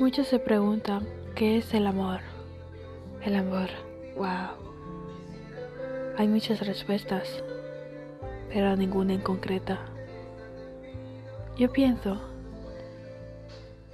Muchos 0.00 0.26
se 0.26 0.40
preguntan, 0.40 1.06
¿qué 1.36 1.56
es 1.56 1.72
el 1.72 1.86
amor? 1.86 2.18
El 3.22 3.36
amor, 3.36 3.68
wow. 4.16 4.56
Hay 6.18 6.26
muchas 6.26 6.66
respuestas, 6.66 7.44
pero 8.52 8.74
ninguna 8.74 9.14
en 9.14 9.20
concreta. 9.20 9.78
Yo 11.56 11.70
pienso 11.70 12.20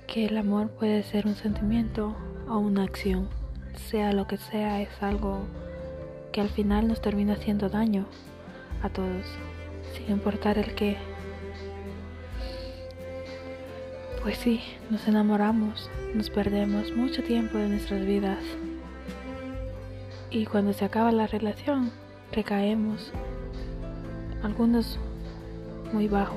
que 0.06 0.24
el 0.24 0.38
amor 0.38 0.70
puede 0.70 1.02
ser 1.02 1.26
un 1.26 1.34
sentimiento 1.34 2.16
o 2.48 2.56
una 2.56 2.84
acción, 2.84 3.28
sea 3.74 4.14
lo 4.14 4.26
que 4.26 4.38
sea, 4.38 4.80
es 4.80 5.02
algo 5.02 5.40
que 6.32 6.40
al 6.40 6.48
final 6.48 6.88
nos 6.88 7.02
termina 7.02 7.34
haciendo 7.34 7.68
daño 7.68 8.06
a 8.82 8.88
todos, 8.88 9.26
sin 9.92 10.10
importar 10.10 10.56
el 10.56 10.74
qué. 10.74 10.96
Pues 14.22 14.36
sí, 14.36 14.60
nos 14.90 15.08
enamoramos, 15.08 15.88
nos 16.14 16.28
perdemos 16.28 16.94
mucho 16.94 17.22
tiempo 17.22 17.56
de 17.56 17.70
nuestras 17.70 18.04
vidas. 18.04 18.38
Y 20.30 20.44
cuando 20.44 20.74
se 20.74 20.84
acaba 20.84 21.10
la 21.10 21.26
relación, 21.26 21.90
recaemos. 22.30 23.12
Algunos 24.42 24.98
muy 25.94 26.06
bajo. 26.06 26.36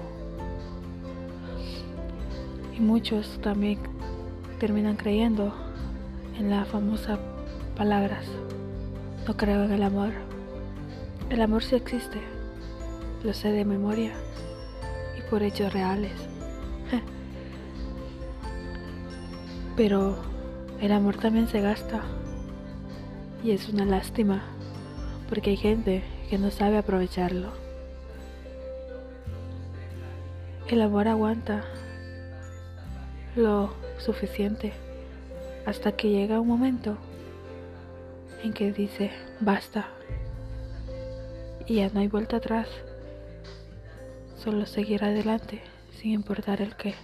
Y 2.74 2.80
muchos 2.80 3.38
también 3.42 3.80
terminan 4.62 4.96
creyendo 4.96 5.54
en 6.40 6.52
la 6.52 6.64
famosa 6.64 7.20
palabras. 7.76 8.26
No 9.28 9.36
creo 9.36 9.66
en 9.66 9.74
el 9.74 9.84
amor. 9.84 10.12
El 11.30 11.42
amor 11.42 11.62
sí 11.64 11.76
existe. 11.76 12.22
Lo 13.26 13.34
sé 13.34 13.52
de 13.52 13.66
memoria 13.66 14.14
y 15.18 15.30
por 15.30 15.44
hechos 15.44 15.74
reales. 15.74 16.14
Pero 19.76 20.16
el 20.82 20.92
amor 20.92 21.18
también 21.18 21.48
se 21.48 21.62
gasta. 21.62 22.02
Y 23.44 23.52
es 23.52 23.70
una 23.70 23.86
lástima, 23.86 24.44
porque 25.30 25.52
hay 25.52 25.58
gente 25.58 26.04
que 26.30 26.38
no 26.38 26.52
sabe 26.52 26.78
aprovecharlo. 26.78 27.52
El 30.68 30.82
amor 30.82 31.08
aguanta 31.08 31.64
lo 33.36 33.74
suficiente 33.98 34.74
hasta 35.66 35.94
que 35.94 36.10
llega 36.10 36.40
un 36.40 36.48
momento 36.48 36.98
en 38.44 38.54
que 38.54 38.72
dice, 38.72 39.12
basta. 39.40 39.88
Y 41.66 41.76
ya 41.76 41.90
no 41.90 42.00
hay 42.00 42.08
vuelta 42.08 42.38
atrás. 42.38 42.68
Solo 44.38 44.66
seguir 44.66 45.04
adelante 45.04 45.62
sin 45.98 46.12
importar 46.12 46.62
el 46.62 46.76
qué. 46.76 46.96